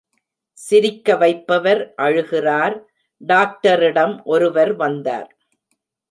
[0.57, 2.75] சிரிக்கவைப்பவர் அழுகிறார்
[3.21, 5.29] டாக்டரிடம் ஒருவர் வந்தார்.